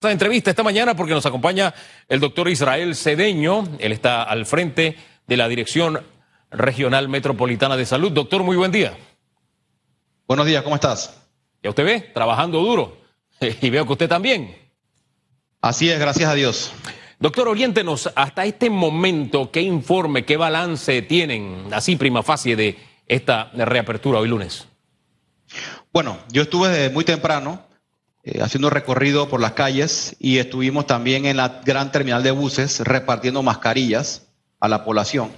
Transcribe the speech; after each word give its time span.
esta 0.00 0.12
entrevista 0.12 0.48
esta 0.48 0.62
mañana 0.62 0.96
porque 0.96 1.12
nos 1.12 1.26
acompaña 1.26 1.74
el 2.08 2.20
doctor 2.20 2.48
Israel 2.48 2.96
Cedeño. 2.96 3.64
Él 3.78 3.92
está 3.92 4.22
al 4.22 4.46
frente 4.46 4.96
de 5.26 5.36
la 5.36 5.46
Dirección 5.46 6.02
Regional 6.50 7.10
Metropolitana 7.10 7.76
de 7.76 7.84
Salud. 7.84 8.10
Doctor, 8.10 8.42
muy 8.42 8.56
buen 8.56 8.72
día. 8.72 8.96
Buenos 10.26 10.46
días, 10.46 10.62
¿cómo 10.62 10.76
estás? 10.76 11.20
Ya 11.62 11.68
usted 11.68 11.84
ve, 11.84 12.00
trabajando 12.14 12.60
duro. 12.60 12.96
Y 13.60 13.68
veo 13.68 13.84
que 13.84 13.92
usted 13.92 14.08
también. 14.08 14.56
Así 15.60 15.90
es, 15.90 16.00
gracias 16.00 16.30
a 16.30 16.34
Dios. 16.34 16.72
Doctor, 17.18 17.48
oriéntenos 17.48 18.10
hasta 18.14 18.46
este 18.46 18.70
momento, 18.70 19.50
¿qué 19.50 19.60
informe, 19.60 20.24
qué 20.24 20.38
balance 20.38 21.02
tienen, 21.02 21.66
así 21.72 21.96
prima 21.96 22.22
facie, 22.22 22.56
de 22.56 22.78
esta 23.06 23.50
reapertura 23.52 24.18
hoy 24.18 24.28
lunes? 24.28 24.66
Bueno, 25.92 26.16
yo 26.32 26.40
estuve 26.40 26.70
desde 26.70 26.88
muy 26.88 27.04
temprano 27.04 27.68
eh, 28.22 28.42
haciendo 28.42 28.68
recorrido 28.68 29.28
por 29.28 29.40
las 29.40 29.52
calles 29.52 30.16
y 30.18 30.38
estuvimos 30.38 30.86
también 30.86 31.24
en 31.24 31.38
la 31.38 31.62
gran 31.64 31.90
terminal 31.90 32.22
de 32.22 32.30
buses 32.30 32.80
repartiendo 32.80 33.42
mascarillas 33.42 34.26
a 34.60 34.68
la 34.68 34.84
población. 34.84 35.30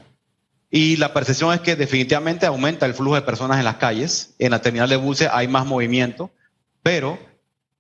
Y 0.69 0.97
la 0.97 1.13
percepción 1.13 1.53
es 1.53 1.61
que 1.61 1.77
definitivamente 1.77 2.47
aumenta 2.47 2.87
el 2.87 2.95
flujo 2.95 3.15
de 3.15 3.23
personas 3.23 3.59
en 3.59 3.65
las 3.65 3.77
calles. 3.77 4.35
En 4.39 4.51
la 4.51 4.63
terminal 4.63 4.89
de 4.89 4.97
buses 4.97 5.29
hay 5.31 5.47
más 5.47 5.67
movimiento, 5.67 6.31
pero 6.83 7.19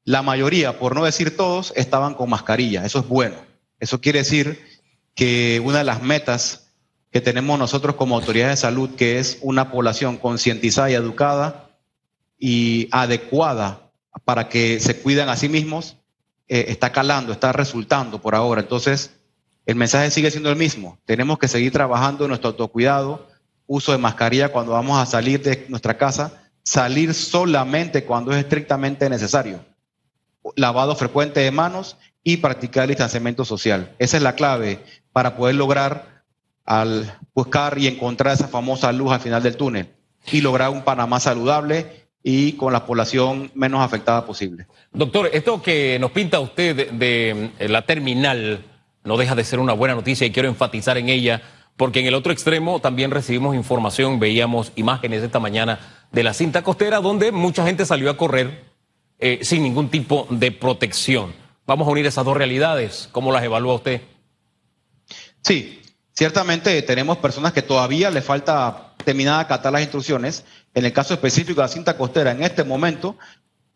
la 0.04 0.22
mayoría, 0.22 0.78
por 0.78 0.94
no 0.94 1.05
decir 1.05 1.36
todos, 1.36 1.72
estaban 1.74 2.14
con 2.14 2.30
mascarilla. 2.30 2.84
Eso 2.84 3.00
es 3.00 3.08
bueno. 3.08 3.36
Eso 3.80 4.00
quiere 4.00 4.20
decir 4.20 4.62
que 5.14 5.60
una 5.64 5.78
de 5.78 5.84
las 5.84 6.02
metas 6.02 6.69
que 7.10 7.20
tenemos 7.20 7.58
nosotros 7.58 7.96
como 7.96 8.16
autoridades 8.16 8.58
de 8.58 8.69
salud, 8.69 8.91
que 8.94 9.19
es 9.19 9.38
una 9.41 9.70
población 9.70 10.16
concientizada 10.16 10.91
y 10.91 10.94
educada 10.94 11.70
y 12.38 12.88
adecuada 12.92 13.91
para 14.24 14.48
que 14.48 14.80
se 14.80 15.00
cuiden 15.00 15.28
a 15.28 15.36
sí 15.36 15.48
mismos, 15.48 15.96
eh, 16.48 16.66
está 16.68 16.92
calando, 16.92 17.32
está 17.32 17.52
resultando 17.52 18.20
por 18.20 18.34
ahora. 18.34 18.60
Entonces, 18.60 19.12
el 19.66 19.76
mensaje 19.76 20.10
sigue 20.10 20.30
siendo 20.30 20.50
el 20.50 20.56
mismo. 20.56 20.98
Tenemos 21.04 21.38
que 21.38 21.48
seguir 21.48 21.72
trabajando 21.72 22.24
en 22.24 22.28
nuestro 22.28 22.50
autocuidado, 22.50 23.28
uso 23.66 23.92
de 23.92 23.98
mascarilla 23.98 24.50
cuando 24.50 24.72
vamos 24.72 24.98
a 24.98 25.06
salir 25.06 25.42
de 25.42 25.66
nuestra 25.69 25.96
casa, 25.96 26.42
salir 26.62 27.14
solamente 27.14 28.04
cuando 28.04 28.32
es 28.32 28.38
estrictamente 28.38 29.08
necesario, 29.08 29.64
lavado 30.56 30.94
frecuente 30.97 31.41
de 31.41 31.50
manos 31.50 31.97
y 32.22 32.38
practicar 32.38 32.88
distanciamiento 32.88 33.44
social. 33.44 33.94
Esa 33.98 34.16
es 34.16 34.22
la 34.22 34.34
clave 34.34 34.84
para 35.12 35.36
poder 35.36 35.54
lograr 35.54 36.24
al 36.64 37.19
buscar 37.34 37.78
y 37.78 37.86
encontrar 37.86 38.34
esa 38.34 38.48
famosa 38.48 38.92
luz 38.92 39.12
al 39.12 39.20
final 39.20 39.42
del 39.42 39.56
túnel 39.56 39.92
y 40.30 40.41
lograr 40.41 40.70
un 40.70 40.82
Panamá 40.82 41.19
saludable 41.19 42.02
y 42.23 42.53
con 42.53 42.73
la 42.73 42.87
población 42.87 43.51
menos 43.55 43.81
afectada 43.81 44.25
posible. 44.25 44.67
Doctor, 44.92 45.31
esto 45.33 45.61
que 45.61 45.98
nos 45.98 46.12
pinta 46.12 46.41
usted 46.41 46.92
de, 46.92 47.51
eh, 47.59 47.69
la 47.69 47.83
terminal 47.83 48.65
no 49.05 49.17
deja 49.17 49.34
de 49.34 49.45
ser 49.45 49.59
una 49.59 49.73
buena 49.73 49.95
noticia 49.95 50.27
y 50.27 50.31
quiero 50.31 50.48
enfatizar 50.48 50.97
en 50.97 51.09
ella, 51.09 51.43
porque 51.77 52.00
en 52.00 52.06
el 52.06 52.15
otro 52.15 52.33
extremo 52.33 52.81
también 52.81 53.11
recibimos 53.11 53.56
información, 53.56 54.20
veíamos 54.20 54.73
imágenes 54.77 55.23
esta 55.23 55.41
mañana 55.41 55.81
de 56.12 56.23
la 56.23 56.34
cinta 56.34 56.62
costera 56.62 57.00
donde 57.00 57.33
mucha 57.33 57.65
gente 57.65 57.84
salió 57.84 58.11
a 58.11 58.17
correr 58.17 58.65
eh, 59.19 59.41
sin 59.43 59.62
ningún 59.62 59.89
tipo 59.89 60.27
de 60.31 60.53
protección. 60.53 61.33
Vamos 61.67 61.89
a 61.89 61.91
unir 61.91 62.06
esas 62.06 62.25
dos 62.25 62.37
realidades. 62.37 63.09
¿Cómo 63.12 63.33
las 63.33 63.43
evalúa 63.43 63.75
usted? 63.75 64.03
Sí, 65.43 65.81
ciertamente 66.12 66.81
tenemos 66.83 67.19
personas 67.19 67.53
que 67.53 67.62
todavía 67.62 68.11
le 68.11 68.23
falta 68.23 68.91
terminada 69.05 69.39
de 69.39 69.45
acatar 69.45 69.72
las 69.72 69.83
instrucciones. 69.83 70.45
En 70.75 70.84
el 70.84 70.92
caso 70.92 71.14
específico 71.14 71.61
de 71.61 71.67
la 71.67 71.72
cinta 71.72 71.97
costera, 71.97 72.33
en 72.33 72.42
este 72.42 72.64
momento 72.64 73.17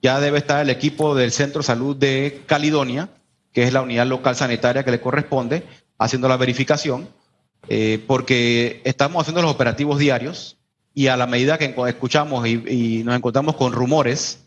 ya 0.03 0.21
debe 0.21 0.39
estar 0.39 0.63
el 0.63 0.71
equipo 0.71 1.15
del 1.15 1.33
Centro 1.33 1.61
de 1.61 1.67
Salud 1.67 1.97
de 1.97 2.43
Caledonia, 2.47 3.09
que 3.53 3.65
es 3.65 3.73
la 3.73 3.83
unidad 3.83 4.07
local 4.07 4.37
sanitaria 4.37 4.85
que 4.85 4.91
le 4.91 5.01
corresponde, 5.01 5.65
haciendo 5.99 6.29
la 6.29 6.37
verificación, 6.37 7.09
eh, 7.69 8.03
porque 8.07 8.83
estamos 8.85 9.23
haciendo 9.23 9.43
los 9.43 9.51
operativos 9.51 9.99
diarios 9.99 10.59
y 10.95 11.09
a 11.09 11.17
la 11.17 11.27
medida 11.27 11.59
que 11.59 11.75
escuchamos 11.89 12.47
y, 12.47 13.03
nos 13.05 13.17
encontramos 13.17 13.57
con 13.57 13.73
rumores 13.73 14.45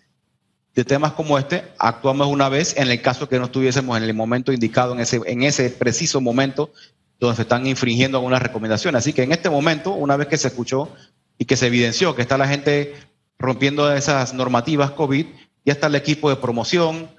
de 0.73 0.85
temas 0.85 1.11
como 1.13 1.37
este, 1.37 1.63
actuamos 1.77 2.27
una 2.27 2.49
vez 2.49 2.77
en 2.77 2.89
el 2.89 3.01
caso 3.01 3.27
que 3.27 3.37
no 3.37 3.45
estuviésemos 3.45 3.97
en 3.97 4.03
el 4.03 4.13
momento 4.13 4.53
indicado, 4.53 4.93
en 4.93 5.01
ese, 5.01 5.19
en 5.25 5.43
ese 5.43 5.69
preciso 5.69 6.21
momento 6.21 6.71
donde 7.19 7.35
se 7.35 7.41
están 7.43 7.67
infringiendo 7.67 8.17
algunas 8.17 8.41
recomendaciones. 8.41 8.99
Así 8.99 9.13
que 9.13 9.23
en 9.23 9.31
este 9.31 9.49
momento, 9.49 9.91
una 9.91 10.15
vez 10.15 10.27
que 10.27 10.37
se 10.37 10.47
escuchó 10.47 10.93
y 11.37 11.45
que 11.45 11.57
se 11.57 11.67
evidenció 11.67 12.15
que 12.15 12.21
está 12.21 12.37
la 12.37 12.47
gente 12.47 12.93
rompiendo 13.37 13.93
esas 13.93 14.33
normativas 14.33 14.91
COVID, 14.91 15.25
ya 15.65 15.73
está 15.73 15.87
el 15.87 15.95
equipo 15.95 16.29
de 16.29 16.37
promoción 16.37 17.09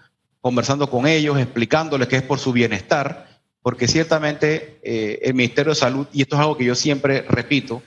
conversando 0.40 0.88
con 0.88 1.06
ellos, 1.06 1.38
explicándoles 1.38 2.08
que 2.08 2.16
es 2.16 2.22
por 2.22 2.38
su 2.38 2.52
bienestar, 2.52 3.28
porque 3.62 3.86
ciertamente 3.86 4.80
eh, 4.82 5.18
el 5.22 5.34
Ministerio 5.34 5.70
de 5.70 5.76
Salud, 5.76 6.06
y 6.12 6.22
esto 6.22 6.36
es 6.36 6.40
algo 6.40 6.56
que 6.56 6.64
yo 6.64 6.74
siempre 6.74 7.22
repito, 7.28 7.82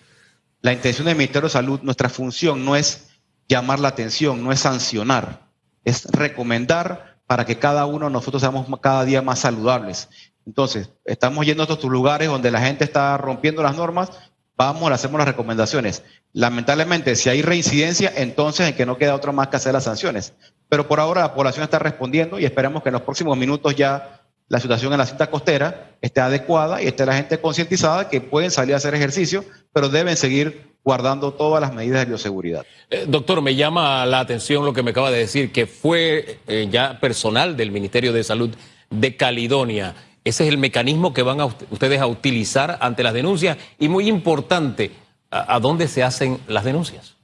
la 0.61 0.71
intención 0.71 1.07
del 1.07 1.17
Ministerio 1.17 1.47
de 1.47 1.53
Salud, 1.53 1.81
nuestra 1.81 2.09
función 2.09 2.63
no 2.63 2.75
es 2.75 3.09
llamar 3.47 3.79
la 3.79 3.89
atención, 3.89 4.43
no 4.43 4.51
es 4.51 4.59
sancionar, 4.59 5.47
es 5.83 6.05
recomendar 6.05 7.17
para 7.25 7.45
que 7.45 7.57
cada 7.57 7.85
uno 7.85 8.05
de 8.05 8.11
nosotros 8.11 8.41
seamos 8.41 8.67
cada 8.79 9.03
día 9.03 9.21
más 9.21 9.39
saludables. 9.39 10.09
Entonces, 10.45 10.89
estamos 11.05 11.45
yendo 11.45 11.63
a 11.63 11.65
estos 11.65 11.83
lugares 11.89 12.27
donde 12.27 12.51
la 12.51 12.61
gente 12.61 12.83
está 12.83 13.17
rompiendo 13.17 13.63
las 13.63 13.75
normas, 13.75 14.11
vamos, 14.55 14.89
le 14.89 14.95
hacemos 14.95 15.17
las 15.17 15.27
recomendaciones. 15.27 16.03
Lamentablemente, 16.33 17.15
si 17.15 17.29
hay 17.29 17.41
reincidencia, 17.41 18.11
entonces 18.15 18.69
en 18.69 18.75
que 18.75 18.85
no 18.85 18.97
queda 18.97 19.15
otra 19.15 19.31
más 19.31 19.47
que 19.47 19.57
hacer 19.57 19.73
las 19.73 19.85
sanciones. 19.85 20.33
Pero 20.69 20.87
por 20.87 20.99
ahora 20.99 21.21
la 21.21 21.33
población 21.33 21.63
está 21.63 21.79
respondiendo 21.79 22.39
y 22.39 22.45
esperamos 22.45 22.83
que 22.83 22.89
en 22.89 22.93
los 22.93 23.03
próximos 23.03 23.37
minutos 23.37 23.75
ya 23.75 24.21
la 24.49 24.59
situación 24.59 24.91
en 24.91 24.99
la 24.99 25.05
cinta 25.05 25.29
costera 25.29 25.95
esté 26.01 26.21
adecuada 26.21 26.81
y 26.81 26.87
esté 26.87 27.05
la 27.05 27.15
gente 27.15 27.39
concientizada 27.39 28.09
que 28.09 28.21
pueden 28.21 28.51
salir 28.51 28.73
a 28.73 28.77
hacer 28.77 28.93
ejercicio, 28.93 29.45
pero 29.71 29.89
deben 29.89 30.17
seguir 30.17 30.73
guardando 30.83 31.33
todas 31.33 31.61
las 31.61 31.73
medidas 31.73 32.01
de 32.01 32.05
bioseguridad. 32.05 32.65
Eh, 32.89 33.05
doctor, 33.07 33.41
me 33.41 33.55
llama 33.55 34.05
la 34.05 34.19
atención 34.19 34.65
lo 34.65 34.73
que 34.73 34.83
me 34.83 34.91
acaba 34.91 35.11
de 35.11 35.19
decir, 35.19 35.51
que 35.51 35.65
fue 35.65 36.39
eh, 36.47 36.67
ya 36.69 36.99
personal 36.99 37.55
del 37.55 37.71
Ministerio 37.71 38.11
de 38.11 38.23
Salud 38.23 38.53
de 38.89 39.15
Caledonia 39.15 39.95
ese 40.23 40.43
es 40.43 40.49
el 40.49 40.57
mecanismo 40.57 41.13
que 41.13 41.21
van 41.21 41.41
a 41.41 41.45
ustedes 41.45 41.99
a 41.99 42.07
utilizar 42.07 42.77
ante 42.81 43.03
las 43.03 43.13
denuncias 43.13 43.57
y 43.77 43.89
muy 43.89 44.07
importante, 44.07 44.91
¿a, 45.29 45.59
dónde 45.59 45.87
se 45.87 46.03
hacen 46.03 46.39
las 46.47 46.63
denuncias? 46.63 47.15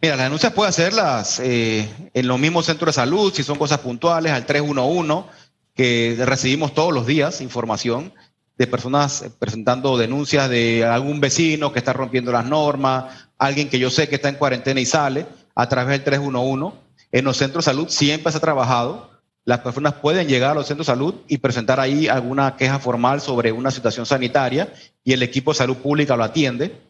Mira, 0.00 0.16
las 0.16 0.26
denuncias 0.26 0.52
pueden 0.52 0.70
hacerlas 0.70 1.38
eh, 1.38 1.88
en 2.12 2.26
los 2.26 2.38
mismos 2.38 2.66
centros 2.66 2.88
de 2.88 3.00
salud, 3.00 3.32
si 3.32 3.44
son 3.44 3.58
cosas 3.58 3.78
puntuales, 3.78 4.32
al 4.32 4.44
311, 4.44 5.28
que 5.74 6.16
recibimos 6.24 6.74
todos 6.74 6.92
los 6.92 7.06
días 7.06 7.40
información 7.40 8.12
de 8.58 8.66
personas 8.66 9.24
presentando 9.38 9.96
denuncias 9.96 10.50
de 10.50 10.84
algún 10.84 11.20
vecino 11.20 11.72
que 11.72 11.78
está 11.78 11.92
rompiendo 11.92 12.32
las 12.32 12.44
normas, 12.44 13.28
alguien 13.38 13.68
que 13.68 13.78
yo 13.78 13.90
sé 13.90 14.08
que 14.08 14.16
está 14.16 14.28
en 14.28 14.34
cuarentena 14.34 14.80
y 14.80 14.86
sale 14.86 15.26
a 15.54 15.68
través 15.68 15.90
del 15.98 16.04
311. 16.04 16.76
En 17.12 17.24
los 17.24 17.36
centros 17.36 17.64
de 17.64 17.70
salud 17.70 17.88
siempre 17.88 18.32
se 18.32 18.38
ha 18.38 18.40
trabajado 18.40 19.11
las 19.44 19.60
personas 19.60 19.94
pueden 19.94 20.28
llegar 20.28 20.52
a 20.52 20.54
los 20.54 20.66
centros 20.66 20.86
de 20.86 20.92
salud 20.92 21.14
y 21.26 21.38
presentar 21.38 21.80
ahí 21.80 22.06
alguna 22.06 22.56
queja 22.56 22.78
formal 22.78 23.20
sobre 23.20 23.50
una 23.50 23.70
situación 23.70 24.06
sanitaria 24.06 24.72
y 25.02 25.12
el 25.12 25.22
equipo 25.22 25.52
de 25.52 25.58
salud 25.58 25.76
pública 25.78 26.16
lo 26.16 26.24
atiende. 26.24 26.80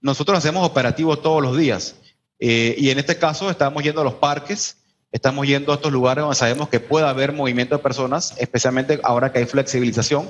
Nosotros 0.00 0.36
hacemos 0.36 0.66
operativos 0.66 1.22
todos 1.22 1.42
los 1.42 1.56
días 1.56 1.94
eh, 2.40 2.74
y 2.78 2.90
en 2.90 2.98
este 2.98 3.16
caso 3.16 3.50
estamos 3.50 3.82
yendo 3.84 4.00
a 4.00 4.04
los 4.04 4.14
parques, 4.14 4.78
estamos 5.12 5.46
yendo 5.46 5.72
a 5.72 5.76
estos 5.76 5.92
lugares 5.92 6.22
donde 6.22 6.36
sabemos 6.36 6.68
que 6.68 6.80
puede 6.80 7.06
haber 7.06 7.32
movimiento 7.32 7.76
de 7.76 7.82
personas, 7.82 8.34
especialmente 8.38 8.98
ahora 9.04 9.30
que 9.30 9.38
hay 9.38 9.46
flexibilización, 9.46 10.28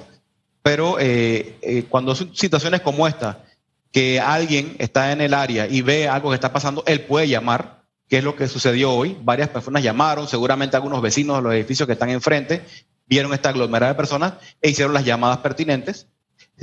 pero 0.62 0.98
eh, 0.98 1.56
eh, 1.62 1.84
cuando 1.88 2.14
son 2.14 2.36
situaciones 2.36 2.82
como 2.82 3.08
esta, 3.08 3.44
que 3.91 4.20
alguien 4.20 4.76
está 4.78 5.12
en 5.12 5.20
el 5.20 5.34
área 5.34 5.66
y 5.66 5.80
ve 5.80 6.08
algo 6.08 6.30
que 6.30 6.34
está 6.34 6.52
pasando, 6.52 6.84
él 6.86 7.00
puede 7.00 7.28
llamar 7.28 7.79
¿Qué 8.10 8.19
es 8.19 8.25
lo 8.25 8.34
que 8.34 8.48
sucedió 8.48 8.93
hoy? 8.93 9.16
Varias 9.22 9.50
personas 9.50 9.84
llamaron, 9.84 10.26
seguramente 10.26 10.75
algunos 10.75 11.00
vecinos 11.00 11.37
de 11.37 11.43
los 11.43 11.54
edificios 11.54 11.87
que 11.87 11.93
están 11.93 12.10
enfrente 12.10 12.62
vieron 13.06 13.33
esta 13.33 13.51
aglomerada 13.51 13.92
de 13.92 13.97
personas 13.97 14.34
e 14.60 14.71
hicieron 14.71 14.92
las 14.92 15.04
llamadas 15.04 15.39
pertinentes. 15.39 16.09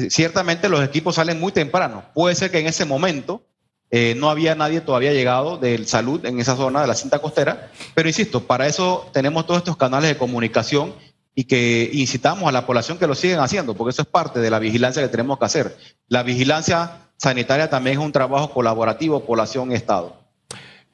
Ciertamente 0.10 0.68
los 0.68 0.84
equipos 0.84 1.16
salen 1.16 1.40
muy 1.40 1.54
temprano. 1.54 2.04
Puede 2.14 2.36
ser 2.36 2.52
que 2.52 2.60
en 2.60 2.68
ese 2.68 2.84
momento 2.84 3.44
eh, 3.92 4.14
no 4.18 4.30
había 4.30 4.56
nadie 4.56 4.82
todavía 4.82 5.14
llegado 5.14 5.58
del 5.58 5.88
salud 5.88 6.26
en 6.26 6.38
esa 6.42 6.58
zona 6.58 6.82
de 6.82 6.88
la 6.88 6.96
cinta 6.96 7.20
costera, 7.20 7.72
pero 7.96 8.10
insisto, 8.10 8.46
para 8.46 8.68
eso 8.68 9.10
tenemos 9.14 9.46
todos 9.46 9.60
estos 9.60 9.78
canales 9.78 10.10
de 10.10 10.18
comunicación 10.18 10.94
y 11.34 11.46
que 11.46 11.90
incitamos 11.94 12.50
a 12.50 12.52
la 12.52 12.66
población 12.66 12.98
que 12.98 13.08
lo 13.08 13.16
sigan 13.16 13.40
haciendo, 13.40 13.74
porque 13.74 13.92
eso 13.92 14.02
es 14.02 14.08
parte 14.10 14.42
de 14.42 14.50
la 14.50 14.60
vigilancia 14.60 15.02
que 15.02 15.08
tenemos 15.08 15.40
que 15.40 15.46
hacer. 15.46 15.78
La 16.10 16.24
vigilancia 16.24 17.10
sanitaria 17.16 17.70
también 17.70 18.00
es 18.00 18.04
un 18.04 18.12
trabajo 18.12 18.52
colaborativo, 18.52 19.26
población-estado. 19.26 20.27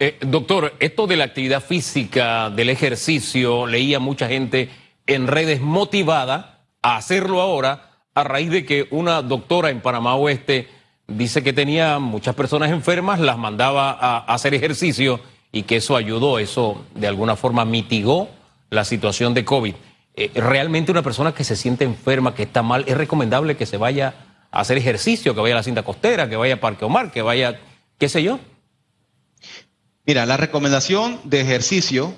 Eh, 0.05 0.17
doctor, 0.19 0.73
esto 0.81 1.07
de 1.07 1.15
la 1.15 1.23
actividad 1.23 1.63
física, 1.63 2.49
del 2.49 2.67
ejercicio, 2.67 3.65
leía 3.65 3.99
mucha 3.99 4.27
gente 4.27 4.69
en 5.07 5.27
redes 5.27 5.61
motivada 5.61 6.65
a 6.81 6.97
hacerlo 6.97 7.39
ahora 7.39 7.91
a 8.13 8.25
raíz 8.25 8.49
de 8.49 8.65
que 8.65 8.85
una 8.91 9.21
doctora 9.21 9.69
en 9.69 9.79
Panamá 9.79 10.15
Oeste 10.15 10.67
dice 11.07 11.41
que 11.41 11.53
tenía 11.53 11.99
muchas 11.99 12.35
personas 12.35 12.69
enfermas, 12.71 13.21
las 13.21 13.37
mandaba 13.37 13.91
a, 13.91 14.17
hacer 14.25 14.53
ejercicio 14.53 15.21
y 15.53 15.63
que 15.63 15.77
eso 15.77 15.95
ayudó, 15.95 16.37
eso 16.37 16.83
de 16.95 17.07
alguna 17.07 17.37
forma 17.37 17.63
mitigó 17.63 18.27
la 18.71 18.83
situación 18.83 19.33
de 19.33 19.45
COVID. 19.45 19.75
Eh, 20.17 20.31
realmente 20.35 20.91
una 20.91 21.01
persona 21.01 21.33
que 21.33 21.45
se 21.45 21.55
siente 21.55 21.85
enferma, 21.85 22.35
que 22.35 22.43
está 22.43 22.61
mal, 22.61 22.83
es 22.87 22.97
recomendable 22.97 23.55
que 23.55 23.65
se 23.65 23.77
vaya 23.77 24.15
a 24.51 24.59
hacer 24.59 24.77
ejercicio, 24.77 25.33
que 25.33 25.39
vaya 25.39 25.55
a 25.55 25.59
la 25.59 25.63
cinta 25.63 25.83
costera, 25.83 26.27
que 26.27 26.35
vaya 26.35 26.55
a 26.55 26.59
Parque 26.59 26.83
Omar, 26.83 27.09
que 27.09 27.21
vaya, 27.21 27.61
qué 27.97 28.09
sé 28.09 28.21
yo. 28.21 28.41
Mira, 30.05 30.25
la 30.25 30.37
recomendación 30.37 31.19
de 31.23 31.41
ejercicio 31.41 32.13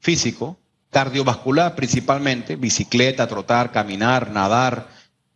físico, 0.00 0.58
cardiovascular 0.90 1.76
principalmente, 1.76 2.56
bicicleta, 2.56 3.28
trotar, 3.28 3.70
caminar, 3.70 4.30
nadar, 4.30 4.88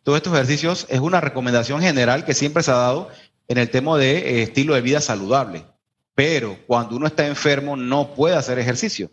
todos 0.03 0.17
estos 0.17 0.33
ejercicios 0.33 0.87
es 0.89 0.99
una 0.99 1.21
recomendación 1.21 1.81
general 1.81 2.25
que 2.25 2.35
siempre 2.35 2.65
se 2.65 2.73
ha 2.73 2.77
dado 2.77 3.09
en 3.47 3.59
el 3.59 3.71
tema 3.71 3.97
de 3.99 4.19
eh, 4.19 4.43
estilo 4.43 4.75
de 4.75 4.81
vida 4.81 5.01
saludable. 5.01 5.65
Pero 6.15 6.59
cuando 6.67 6.97
uno 6.97 7.07
está 7.07 7.27
enfermo 7.27 7.77
no 7.77 8.15
puede 8.15 8.35
hacer 8.35 8.59
ejercicio. 8.59 9.11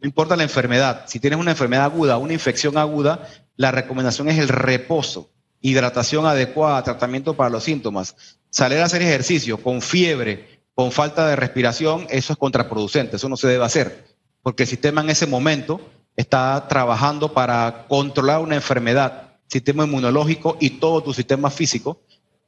No 0.00 0.06
importa 0.06 0.36
la 0.36 0.42
enfermedad. 0.42 1.04
Si 1.06 1.18
tienes 1.18 1.40
una 1.40 1.52
enfermedad 1.52 1.84
aguda, 1.84 2.18
una 2.18 2.34
infección 2.34 2.76
aguda, 2.76 3.28
la 3.56 3.70
recomendación 3.70 4.28
es 4.28 4.38
el 4.38 4.48
reposo, 4.48 5.30
hidratación 5.60 6.26
adecuada, 6.26 6.84
tratamiento 6.84 7.34
para 7.34 7.50
los 7.50 7.64
síntomas. 7.64 8.38
Salir 8.50 8.78
a 8.78 8.84
hacer 8.84 9.02
ejercicio 9.02 9.60
con 9.60 9.80
fiebre, 9.80 10.57
con 10.78 10.92
falta 10.92 11.26
de 11.26 11.34
respiración, 11.34 12.06
eso 12.08 12.32
es 12.32 12.38
contraproducente, 12.38 13.16
eso 13.16 13.28
no 13.28 13.36
se 13.36 13.48
debe 13.48 13.64
hacer, 13.64 14.14
porque 14.44 14.62
el 14.62 14.68
sistema 14.68 15.00
en 15.00 15.10
ese 15.10 15.26
momento 15.26 15.80
está 16.14 16.68
trabajando 16.68 17.32
para 17.32 17.86
controlar 17.88 18.38
una 18.38 18.54
enfermedad, 18.54 19.32
sistema 19.48 19.86
inmunológico 19.86 20.56
y 20.60 20.70
todo 20.78 21.02
tu 21.02 21.12
sistema 21.12 21.50
físico. 21.50 22.00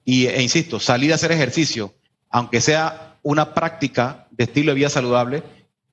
Y, 0.04 0.26
e 0.26 0.40
insisto, 0.42 0.78
salir 0.78 1.10
a 1.10 1.16
hacer 1.16 1.32
ejercicio, 1.32 1.92
aunque 2.28 2.60
sea 2.60 3.16
una 3.24 3.52
práctica 3.52 4.28
de 4.30 4.44
estilo 4.44 4.70
de 4.70 4.76
vida 4.76 4.90
saludable, 4.90 5.42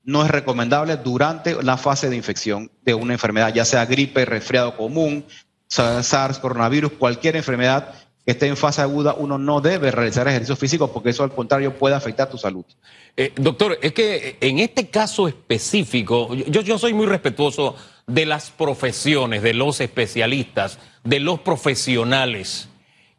no 0.04 0.24
es 0.24 0.30
recomendable 0.30 0.96
durante 0.98 1.64
la 1.64 1.76
fase 1.76 2.08
de 2.08 2.18
infección 2.18 2.70
de 2.84 2.94
una 2.94 3.14
enfermedad, 3.14 3.52
ya 3.52 3.66
sea 3.66 3.88
gripe, 3.88 4.26
resfriado 4.26 4.78
común, 4.78 5.26
SARS, 5.70 6.38
coronavirus, 6.38 6.92
cualquier 7.00 7.36
enfermedad 7.36 7.96
que 8.28 8.32
esté 8.32 8.48
en 8.48 8.58
fase 8.58 8.82
aguda, 8.82 9.14
uno 9.14 9.38
no 9.38 9.62
debe 9.62 9.90
realizar 9.90 10.28
ejercicio 10.28 10.58
físico 10.58 10.92
porque 10.92 11.12
eso 11.12 11.24
al 11.24 11.32
contrario 11.32 11.74
puede 11.78 11.96
afectar 11.96 12.30
tu 12.30 12.38
salud. 12.38 12.66
Eh, 13.16 13.32
doctor, 13.38 13.80
es 13.82 13.94
que 13.94 14.36
en 14.42 14.60
este 14.60 14.90
caso 14.90 15.30
específico, 15.30 16.36
yo, 16.36 16.78
soy 16.78 16.94
muy 16.94 17.06
respetuoso 17.06 17.78
de 18.06 18.26
las 18.26 18.52
profesiones, 18.52 19.42
de 19.44 19.54
los 19.54 19.80
especialistas, 19.80 20.78
de 21.06 21.22
los 21.22 21.40
profesionales. 21.40 22.68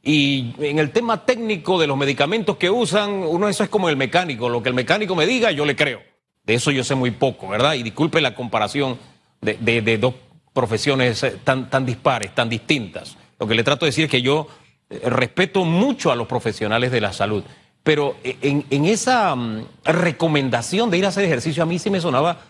Y 0.03 0.53
en 0.59 0.79
el 0.79 0.91
tema 0.91 1.25
técnico 1.25 1.81
de 1.81 1.87
los 1.87 1.97
medicamentos 1.97 2.59
que 2.59 2.69
usan, 2.69 3.11
uno 3.11 3.49
eso 3.49 3.65
es 3.65 3.71
como 3.71 3.89
el 3.89 3.97
mecánico, 3.97 4.51
lo 4.51 4.63
que 4.63 4.69
el 4.69 4.75
mecánico 4.75 5.17
me 5.17 5.25
diga, 5.25 5.51
yo 5.53 5.65
le 5.65 5.75
creo. 5.75 6.03
De 6.45 6.53
eso 6.53 6.71
yo 6.71 6.85
sé 6.85 6.95
muy 6.95 7.13
poco, 7.13 7.49
¿verdad? 7.49 7.73
Y 7.77 7.83
disculpe 7.83 8.21
la 8.21 8.35
comparación 8.35 8.99
de, 9.41 9.99
dos 9.99 10.13
profesiones 10.53 11.23
eh, 11.23 11.39
tan, 11.43 11.71
tan 11.71 11.87
dispares, 11.87 12.35
tan 12.35 12.51
distintas. 12.51 13.17
Lo 13.41 13.49
que 13.49 13.55
le 13.55 13.65
trato 13.65 13.87
de 13.87 13.89
decir 13.89 14.05
es 14.05 14.11
que 14.11 14.21
yo 14.21 14.49
eh, 14.49 14.68
respeto 14.91 15.65
mucho 15.65 16.11
a 16.11 16.17
los 16.17 16.27
profesionales 16.27 16.91
de 16.91 17.01
la 17.01 17.13
salud, 17.13 17.45
pero 17.83 18.17
eh, 18.25 18.37
en, 18.43 18.85
esa 18.85 19.35
mm, 19.35 19.65
recomendación 19.85 20.91
de 20.91 20.99
ir 20.99 21.05
a 21.05 21.09
hacer 21.09 21.25
ejercicio 21.25 21.63
a 21.63 21.67
mí 21.67 21.79
sí 21.79 21.91
me 21.91 22.01
sonaba 22.01 22.41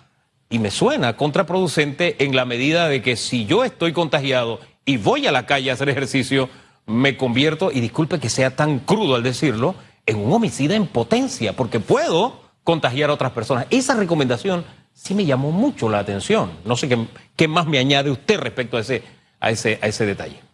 y 0.50 0.58
me 0.58 0.70
suena 0.70 1.16
contraproducente 1.16 2.24
en 2.24 2.34
la 2.34 2.44
medida 2.44 2.88
de 2.88 3.02
que 3.02 3.16
si 3.16 3.44
yo 3.44 3.64
estoy 3.64 3.92
contagiado 3.92 4.60
y 4.84 4.96
voy 4.96 5.26
a 5.26 5.32
la 5.32 5.46
calle 5.46 5.70
a 5.70 5.74
hacer 5.74 5.90
ejercicio, 5.90 6.48
me 6.86 7.16
convierto, 7.18 7.70
y 7.70 7.80
disculpe 7.80 8.18
que 8.18 8.30
sea 8.30 8.56
tan 8.56 8.78
crudo 8.78 9.14
al 9.14 9.22
decirlo, 9.22 9.74
en 10.06 10.16
un 10.16 10.32
homicida 10.32 10.74
en 10.74 10.86
potencia, 10.86 11.54
porque 11.54 11.80
puedo 11.80 12.40
contagiar 12.64 13.10
a 13.10 13.12
otras 13.12 13.32
personas. 13.32 13.66
Esa 13.68 13.94
recomendación 13.94 14.64
sí 14.94 15.14
me 15.14 15.26
llamó 15.26 15.50
mucho 15.50 15.90
la 15.90 15.98
atención. 15.98 16.50
No 16.64 16.76
sé 16.76 16.88
qué, 16.88 17.06
qué 17.36 17.46
más 17.46 17.66
me 17.66 17.78
añade 17.78 18.10
usted 18.10 18.40
respecto 18.40 18.78
a 18.78 18.80
ese, 18.80 19.02
a 19.38 19.50
ese, 19.50 19.78
a 19.82 19.86
ese 19.86 20.06
detalle. 20.06 20.47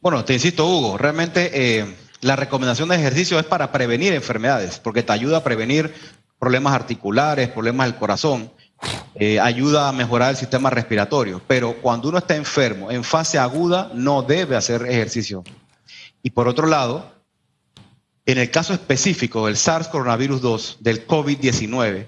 Bueno, 0.00 0.24
te 0.24 0.32
insisto, 0.32 0.64
Hugo, 0.64 0.96
realmente 0.96 1.50
eh, 1.80 1.96
la 2.20 2.36
recomendación 2.36 2.88
de 2.88 2.94
ejercicio 2.94 3.36
es 3.40 3.44
para 3.44 3.72
prevenir 3.72 4.12
enfermedades, 4.12 4.78
porque 4.78 5.02
te 5.02 5.12
ayuda 5.12 5.38
a 5.38 5.44
prevenir 5.44 5.92
problemas 6.38 6.72
articulares, 6.72 7.48
problemas 7.48 7.88
del 7.88 7.98
corazón, 7.98 8.52
eh, 9.16 9.40
ayuda 9.40 9.88
a 9.88 9.92
mejorar 9.92 10.30
el 10.30 10.36
sistema 10.36 10.70
respiratorio, 10.70 11.42
pero 11.48 11.80
cuando 11.82 12.08
uno 12.10 12.18
está 12.18 12.36
enfermo, 12.36 12.92
en 12.92 13.02
fase 13.02 13.40
aguda, 13.40 13.90
no 13.92 14.22
debe 14.22 14.54
hacer 14.54 14.86
ejercicio. 14.86 15.42
Y 16.22 16.30
por 16.30 16.46
otro 16.46 16.68
lado, 16.68 17.12
en 18.24 18.38
el 18.38 18.52
caso 18.52 18.74
específico 18.74 19.46
del 19.46 19.56
SARS 19.56 19.88
coronavirus 19.88 20.40
2, 20.40 20.76
del 20.78 21.08
COVID-19, 21.08 22.06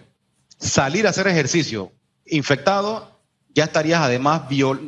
salir 0.59 1.09
a 1.09 1.11
hacer 1.11 1.27
ejercicio 1.27 1.91
infectado, 2.25 3.19
ya 3.53 3.65
estarías 3.65 4.01
además, 4.01 4.43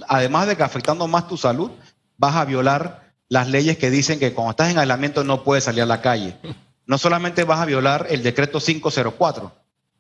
además 0.06 0.46
de 0.46 0.56
que 0.56 0.62
afectando 0.62 1.08
más 1.08 1.26
tu 1.26 1.36
salud, 1.36 1.72
vas 2.16 2.36
a 2.36 2.44
violar 2.44 3.12
las 3.28 3.48
leyes 3.48 3.78
que 3.78 3.90
dicen 3.90 4.18
que 4.18 4.32
cuando 4.32 4.50
estás 4.50 4.70
en 4.70 4.78
aislamiento 4.78 5.24
no 5.24 5.42
puedes 5.42 5.64
salir 5.64 5.82
a 5.82 5.86
la 5.86 6.02
calle. 6.02 6.36
No 6.86 6.98
solamente 6.98 7.44
vas 7.44 7.60
a 7.60 7.64
violar 7.64 8.06
el 8.10 8.22
decreto 8.22 8.60
504, 8.60 9.52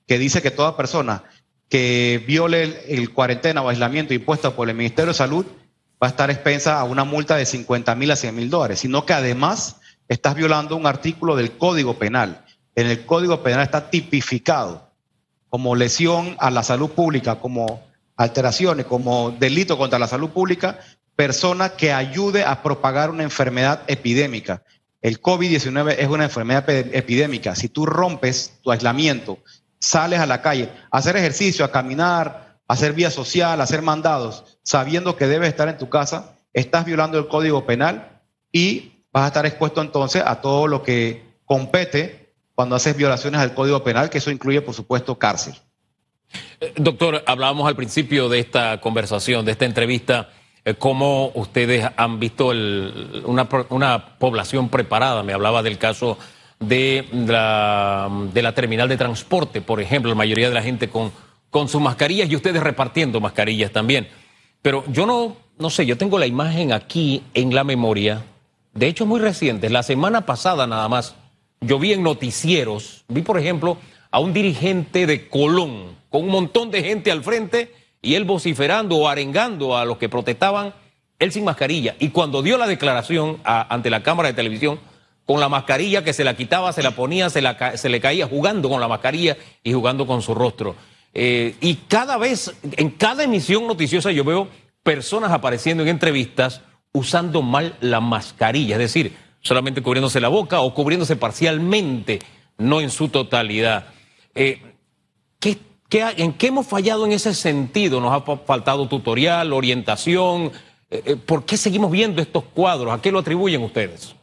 que 0.06 0.18
dice 0.18 0.42
que 0.42 0.50
toda 0.50 0.76
persona 0.76 1.24
que 1.68 2.22
viole 2.26 2.84
el, 2.94 3.14
cuarentena 3.14 3.62
o 3.62 3.70
aislamiento 3.70 4.12
impuesto 4.12 4.54
por 4.54 4.68
el 4.68 4.76
Ministerio 4.76 5.12
de 5.12 5.16
Salud 5.16 5.46
va 6.02 6.08
a 6.08 6.10
estar 6.10 6.30
expensa 6.30 6.78
a 6.78 6.84
una 6.84 7.04
multa 7.04 7.36
de 7.36 7.46
50 7.46 7.94
mil 7.94 8.10
a 8.10 8.16
100 8.16 8.34
mil 8.34 8.50
dólares, 8.50 8.80
sino 8.80 9.06
que 9.06 9.14
además 9.14 9.76
estás 10.08 10.34
violando 10.34 10.76
un 10.76 10.86
artículo 10.86 11.34
del 11.34 11.56
Código 11.56 11.94
Penal. 11.98 12.44
En 12.74 12.88
el 12.88 13.06
Código 13.06 13.42
Penal 13.42 13.62
está 13.62 13.88
tipificado 13.88 14.90
como 15.48 15.74
lesión 15.74 16.36
a 16.38 16.50
la 16.50 16.62
salud 16.62 16.90
pública, 16.90 17.36
como 17.36 17.80
alteraciones, 18.16 18.84
como 18.84 19.30
delito 19.30 19.78
contra 19.78 19.98
la 19.98 20.08
salud 20.08 20.30
pública, 20.30 20.78
persona 21.16 21.70
que 21.70 21.92
ayude 21.92 22.44
a 22.44 22.62
propagar 22.62 23.10
una 23.10 23.22
enfermedad 23.22 23.82
epidémica. 23.86 24.62
El 25.00 25.20
COVID-19 25.20 25.96
es 25.98 26.08
una 26.08 26.24
enfermedad 26.24 26.68
epidémica. 26.68 27.54
Si 27.54 27.68
tú 27.68 27.86
rompes 27.86 28.58
tu 28.62 28.70
aislamiento, 28.70 29.38
sales 29.78 30.20
a 30.20 30.26
la 30.26 30.42
calle 30.42 30.70
a 30.90 30.98
hacer 30.98 31.16
ejercicio, 31.16 31.64
a 31.64 31.72
caminar, 31.72 32.58
a 32.68 32.72
hacer 32.72 32.92
vía 32.92 33.10
social, 33.10 33.60
a 33.60 33.64
hacer 33.64 33.82
mandados, 33.82 34.58
sabiendo 34.62 35.16
que 35.16 35.26
debes 35.26 35.48
estar 35.48 35.68
en 35.68 35.78
tu 35.78 35.88
casa, 35.88 36.36
estás 36.52 36.84
violando 36.84 37.18
el 37.18 37.28
Código 37.28 37.66
Penal 37.66 38.20
y 38.52 38.92
vas 39.12 39.24
a 39.24 39.26
estar 39.28 39.46
expuesto 39.46 39.82
entonces 39.82 40.22
a 40.24 40.40
todo 40.40 40.68
lo 40.68 40.82
que 40.82 41.24
compete 41.44 42.32
cuando 42.54 42.76
haces 42.76 42.96
violaciones 42.96 43.40
al 43.40 43.54
Código 43.54 43.82
Penal, 43.82 44.08
que 44.08 44.18
eso 44.18 44.30
incluye, 44.30 44.62
por 44.62 44.74
supuesto, 44.74 45.18
cárcel. 45.18 45.54
Eh, 46.60 46.72
doctor, 46.76 47.22
hablábamos 47.26 47.66
al 47.66 47.76
principio 47.76 48.28
de 48.28 48.38
esta 48.38 48.80
conversación, 48.80 49.44
de 49.44 49.52
esta 49.52 49.64
entrevista, 49.64 50.30
cómo 50.78 51.32
ustedes 51.34 51.88
han 51.96 52.20
visto 52.20 52.52
una, 53.24 53.48
población 54.18 54.68
preparada. 54.68 55.22
Me 55.22 55.32
hablaba 55.32 55.62
del 55.62 55.78
caso 55.78 56.18
de 56.60 57.06
la, 57.12 58.08
de 58.32 58.42
la 58.42 58.54
terminal 58.54 58.88
de 58.88 58.96
transporte, 58.96 59.60
por 59.60 59.80
ejemplo, 59.80 60.08
la 60.10 60.14
mayoría 60.14 60.48
de 60.48 60.54
la 60.54 60.62
gente 60.62 60.88
con, 60.88 61.12
con 61.50 61.68
sus 61.68 61.80
mascarillas 61.80 62.30
y 62.30 62.36
ustedes 62.36 62.62
repartiendo 62.62 63.20
mascarillas 63.20 63.72
también. 63.72 64.08
Pero 64.62 64.84
yo 64.86 65.06
no, 65.06 65.36
no 65.58 65.70
sé, 65.70 65.86
yo 65.86 65.98
tengo 65.98 66.18
la 66.18 66.26
imagen 66.26 66.72
aquí 66.72 67.22
en 67.34 67.54
la 67.54 67.64
memoria 67.64 68.22
de 68.74 68.86
hecho 68.86 69.06
muy 69.06 69.20
recientes, 69.20 69.70
la 69.70 69.82
semana 69.82 70.24
pasada 70.24 70.66
nada 70.66 70.88
más, 70.88 71.14
yo 71.60 71.78
vi 71.78 71.92
en 71.92 72.02
noticieros, 72.02 73.04
vi 73.08 73.22
por 73.22 73.38
ejemplo 73.38 73.76
a 74.10 74.18
un 74.18 74.32
dirigente 74.32 75.06
de 75.06 75.28
Colón 75.28 75.96
con 76.08 76.24
un 76.24 76.30
montón 76.30 76.70
de 76.70 76.82
gente 76.82 77.10
al 77.10 77.22
frente 77.22 77.74
y 78.02 78.16
él 78.16 78.24
vociferando 78.24 78.96
o 78.96 79.08
arengando 79.08 79.76
a 79.78 79.84
los 79.84 79.96
que 79.96 80.08
protestaban, 80.08 80.74
él 81.18 81.32
sin 81.32 81.44
mascarilla. 81.44 81.94
Y 82.00 82.08
cuando 82.08 82.42
dio 82.42 82.58
la 82.58 82.66
declaración 82.66 83.38
ante 83.44 83.90
la 83.90 84.02
cámara 84.02 84.28
de 84.28 84.34
televisión, 84.34 84.80
con 85.24 85.38
la 85.38 85.48
mascarilla 85.48 86.02
que 86.02 86.12
se 86.12 86.24
la 86.24 86.34
quitaba, 86.34 86.72
se 86.72 86.82
la 86.82 86.90
ponía, 86.90 87.30
se, 87.30 87.42
se 87.76 87.88
le 87.88 88.00
caía 88.00 88.26
jugando 88.26 88.68
con 88.68 88.80
la 88.80 88.88
mascarilla 88.88 89.36
y 89.62 89.72
jugando 89.72 90.06
con 90.06 90.20
su 90.20 90.34
rostro. 90.34 90.74
Eh, 91.14 91.54
y 91.60 91.74
cada 91.88 92.18
vez, 92.18 92.52
en 92.76 92.90
cada 92.90 93.22
emisión 93.22 93.66
noticiosa 93.66 94.10
yo 94.10 94.24
veo 94.24 94.48
personas 94.82 95.30
apareciendo 95.30 95.84
en 95.84 95.90
entrevistas 95.90 96.62
usando 96.92 97.42
mal 97.42 97.76
la 97.80 98.00
mascarilla, 98.00 98.74
es 98.74 98.80
decir, 98.80 99.16
solamente 99.40 99.82
cubriéndose 99.82 100.20
la 100.20 100.28
boca 100.28 100.60
o 100.60 100.74
cubriéndose 100.74 101.16
parcialmente, 101.16 102.18
no 102.58 102.80
en 102.80 102.90
su 102.90 103.08
totalidad. 103.08 103.86
Eh, 104.34 104.60
en 106.00 106.32
qué 106.32 106.48
hemos 106.48 106.66
fallado 106.66 107.04
en 107.04 107.12
ese 107.12 107.34
sentido? 107.34 108.00
¿Nos 108.00 108.12
ha 108.12 108.36
faltado 108.36 108.88
tutorial, 108.88 109.52
orientación? 109.52 110.52
Eh, 110.90 111.02
eh, 111.04 111.16
¿Por 111.16 111.44
qué 111.44 111.56
seguimos 111.56 111.90
viendo 111.90 112.22
estos 112.22 112.44
cuadros? 112.44 112.92
¿A 112.92 113.00
qué 113.00 113.12
lo 113.12 113.18
atribuyen 113.18 113.62
ustedes? 113.62 114.14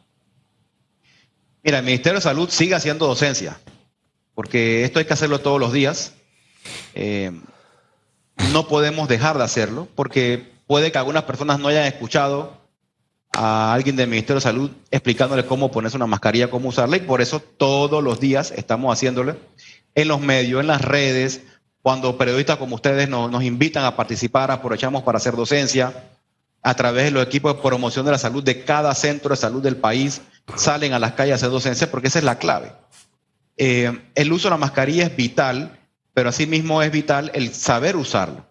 Mira, 1.62 1.78
el 1.78 1.84
Ministerio 1.84 2.18
de 2.18 2.22
Salud 2.22 2.48
sigue 2.50 2.74
haciendo 2.74 3.06
docencia, 3.06 3.60
porque 4.34 4.84
esto 4.84 4.98
hay 4.98 5.04
que 5.04 5.12
hacerlo 5.12 5.40
todos 5.40 5.60
los 5.60 5.72
días. 5.72 6.14
no 8.52 8.66
podemos 8.66 9.08
dejar 9.08 9.36
de 9.38 9.44
hacerlo, 9.44 9.86
porque 9.94 10.50
puede 10.66 10.90
que 10.90 10.98
algunas 10.98 11.24
personas 11.24 11.60
no 11.60 11.68
hayan 11.68 11.84
escuchado 11.84 12.58
a 13.32 13.72
alguien 13.72 13.96
del 13.96 14.08
Ministerio 14.08 14.36
de 14.36 14.40
Salud 14.40 14.70
explicándole 14.90 15.46
cómo 15.46 15.70
ponerse 15.70 15.96
una 15.96 16.06
mascarilla, 16.06 16.50
cómo 16.50 16.70
usarla, 16.70 16.96
y 16.96 17.00
por 17.00 17.20
eso 17.20 17.40
todos 17.40 18.02
los 18.02 18.18
días 18.18 18.52
estamos 18.56 18.92
haciéndole 18.92 19.36
en 19.94 20.08
los 20.08 20.20
medios, 20.20 20.60
en 20.60 20.66
las 20.66 20.82
redes, 20.82 21.42
cuando 21.82 22.16
periodistas 22.18 22.58
como 22.58 22.76
ustedes 22.76 23.08
nos, 23.08 23.30
nos 23.30 23.42
invitan 23.42 23.84
a 23.84 23.96
participar, 23.96 24.50
aprovechamos 24.50 25.02
para 25.02 25.18
hacer 25.18 25.34
docencia, 25.34 25.94
a 26.62 26.74
través 26.74 27.04
de 27.04 27.10
los 27.10 27.26
equipos 27.26 27.56
de 27.56 27.62
promoción 27.62 28.04
de 28.04 28.12
la 28.12 28.18
salud 28.18 28.42
de 28.42 28.64
cada 28.64 28.94
centro 28.94 29.30
de 29.30 29.36
salud 29.36 29.62
del 29.62 29.76
país, 29.76 30.20
salen 30.56 30.92
a 30.92 30.98
las 30.98 31.12
calles 31.12 31.32
a 31.32 31.36
hacer 31.36 31.50
docencia, 31.50 31.90
porque 31.90 32.08
esa 32.08 32.18
es 32.18 32.24
la 32.24 32.38
clave. 32.38 32.72
Eh, 33.56 33.98
el 34.14 34.32
uso 34.32 34.48
de 34.48 34.50
la 34.50 34.56
mascarilla 34.56 35.04
es 35.04 35.16
vital, 35.16 35.78
pero 36.12 36.28
asimismo 36.28 36.82
es 36.82 36.90
vital 36.90 37.30
el 37.34 37.54
saber 37.54 37.96
usarla 37.96 38.46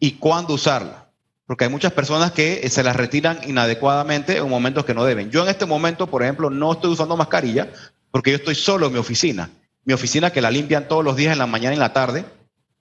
y 0.00 0.12
cuándo 0.12 0.54
usarla, 0.54 1.10
porque 1.46 1.64
hay 1.64 1.70
muchas 1.70 1.92
personas 1.92 2.32
que 2.32 2.68
se 2.70 2.82
las 2.82 2.96
retiran 2.96 3.38
inadecuadamente 3.46 4.36
en 4.36 4.48
momentos 4.48 4.84
que 4.84 4.94
no 4.94 5.04
deben. 5.04 5.30
Yo 5.30 5.42
en 5.42 5.48
este 5.48 5.66
momento, 5.66 6.06
por 6.06 6.22
ejemplo, 6.22 6.50
no 6.50 6.72
estoy 6.72 6.90
usando 6.90 7.16
mascarilla 7.16 7.68
porque 8.10 8.30
yo 8.30 8.36
estoy 8.36 8.54
solo 8.54 8.86
en 8.86 8.92
mi 8.92 8.98
oficina. 8.98 9.50
Mi 9.84 9.92
oficina 9.92 10.30
que 10.30 10.40
la 10.40 10.50
limpian 10.50 10.88
todos 10.88 11.04
los 11.04 11.16
días 11.16 11.32
en 11.32 11.38
la 11.38 11.46
mañana 11.46 11.72
y 11.72 11.76
en 11.76 11.80
la 11.80 11.92
tarde. 11.92 12.24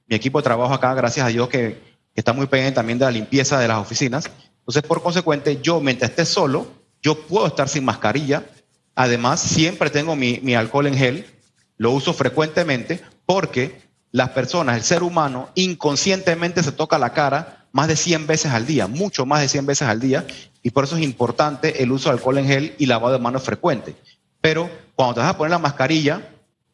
Mi 0.07 0.15
equipo 0.15 0.39
de 0.39 0.43
trabajo 0.43 0.73
acá, 0.73 0.93
gracias 0.93 1.25
a 1.25 1.29
Dios, 1.29 1.49
que, 1.49 1.97
está 2.15 2.33
muy 2.33 2.47
pendiente 2.47 2.75
también 2.75 2.97
de 2.97 3.05
la 3.05 3.11
limpieza 3.11 3.59
de 3.59 3.67
las 3.67 3.77
oficinas. 3.77 4.29
Entonces, 4.59 4.81
por 4.81 5.03
consecuente, 5.03 5.59
yo 5.61 5.79
mientras 5.79 6.09
esté 6.09 6.25
solo, 6.25 6.67
yo 7.01 7.15
puedo 7.15 7.45
estar 7.45 7.69
sin 7.69 7.85
mascarilla. 7.85 8.43
Además, 8.95 9.39
siempre 9.39 9.91
tengo 9.91 10.15
mi, 10.15 10.55
alcohol 10.55 10.87
en 10.87 10.95
gel, 10.95 11.25
lo 11.77 11.91
uso 11.91 12.13
frecuentemente 12.13 13.01
porque 13.27 13.81
las 14.11 14.29
personas, 14.29 14.77
el 14.77 14.83
ser 14.83 15.03
humano, 15.03 15.49
inconscientemente 15.53 16.63
se 16.63 16.71
toca 16.71 16.97
la 16.97 17.13
cara 17.13 17.67
más 17.71 17.87
de 17.87 17.95
100 17.95 18.25
veces 18.25 18.51
al 18.51 18.65
día, 18.65 18.87
mucho 18.87 19.27
más 19.27 19.41
de 19.41 19.49
100 19.49 19.67
veces 19.67 19.87
al 19.87 19.99
día, 19.99 20.25
y 20.63 20.71
por 20.71 20.85
eso 20.85 20.97
es 20.97 21.03
importante 21.03 21.83
el 21.83 21.91
uso 21.91 22.09
de 22.09 22.15
alcohol 22.15 22.39
en 22.39 22.47
gel 22.47 22.75
y 22.79 22.87
lavado 22.87 23.13
de 23.13 23.19
manos 23.19 23.43
frecuente. 23.43 23.95
Pero 24.41 24.71
cuando 24.95 25.15
te 25.15 25.19
vas 25.19 25.29
a 25.29 25.37
poner 25.37 25.51
la 25.51 25.59
mascarilla, 25.59 26.27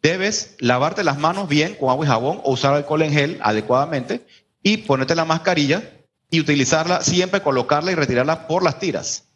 debes 0.03 0.55
lavarte 0.59 1.03
las 1.03 1.17
manos 1.17 1.47
bien 1.47 1.75
con 1.75 1.89
agua 1.89 2.05
y 2.05 2.09
jabón 2.09 2.41
o 2.43 2.51
usar 2.51 2.73
alcohol 2.73 3.01
en 3.01 3.13
gel 3.13 3.39
adecuadamente 3.41 4.27
y 4.61 4.77
ponerte 4.77 5.15
la 5.15 5.25
mascarilla 5.25 5.81
y 6.29 6.41
utilizarla 6.41 7.01
siempre, 7.01 7.41
colocarla 7.41 7.91
y 7.91 7.95
retirarla 7.95 8.47
por 8.47 8.63
las 8.63 8.79
tiras. 8.79 9.29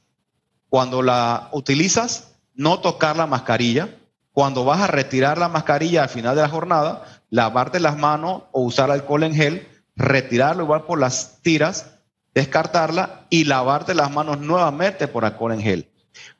Cuando 0.69 1.01
la 1.01 1.49
utilizas, 1.53 2.35
no 2.53 2.79
tocar 2.79 3.15
la 3.15 3.27
mascarilla. 3.27 3.95
Cuando 4.33 4.65
vas 4.65 4.81
a 4.81 4.87
retirar 4.87 5.37
la 5.37 5.47
mascarilla 5.47 6.03
al 6.03 6.09
final 6.09 6.35
de 6.35 6.41
la 6.41 6.49
jornada, 6.49 7.21
lavarte 7.29 7.79
las 7.79 7.97
manos 7.97 8.43
o 8.51 8.61
usar 8.61 8.91
alcohol 8.91 9.23
en 9.23 9.33
gel, 9.33 9.67
retirarlo 9.95 10.63
igual 10.63 10.83
por 10.83 10.99
las 10.99 11.41
tiras, 11.41 11.91
descartarla 12.33 13.25
y 13.29 13.45
lavarte 13.45 13.95
las 13.95 14.11
manos 14.11 14.39
nuevamente 14.39 15.07
por 15.07 15.23
alcohol 15.23 15.53
en 15.53 15.61
gel. 15.61 15.89